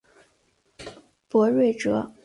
[1.29, 2.11] 卜睿哲。